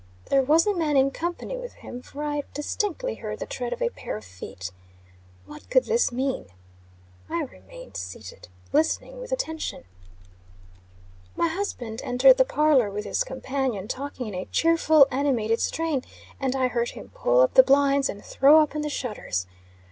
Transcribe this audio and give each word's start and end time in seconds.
There 0.31 0.41
was 0.41 0.65
a 0.65 0.73
man 0.73 0.97
in 0.97 1.11
company 1.11 1.55
with 1.57 1.73
him, 1.73 2.01
for 2.01 2.23
I 2.23 2.41
distinctly 2.55 3.13
heard 3.17 3.37
the 3.37 3.45
tread 3.45 3.71
of 3.71 3.83
a 3.83 3.89
pair 3.89 4.17
of 4.17 4.25
feet. 4.25 4.71
What 5.45 5.69
could 5.69 5.83
this 5.85 6.11
mean? 6.11 6.47
I 7.29 7.43
remained 7.43 7.97
seated, 7.97 8.47
listening 8.73 9.19
with 9.19 9.31
attention. 9.31 9.83
My 11.35 11.49
husband 11.49 12.01
entered 12.03 12.37
the 12.37 12.45
parlor 12.45 12.89
with 12.89 13.05
his 13.05 13.23
companion, 13.23 13.87
talking 13.87 14.25
in 14.25 14.33
a 14.33 14.45
cheerful, 14.45 15.05
animated 15.11 15.61
strain; 15.61 16.03
and 16.39 16.55
I 16.55 16.67
heard 16.67 16.89
him 16.89 17.11
pull 17.13 17.39
up 17.41 17.53
the 17.53 17.61
blinds 17.61 18.09
and 18.09 18.25
throw 18.25 18.59
open 18.59 18.81
the 18.81 18.89
shutters. 18.89 19.45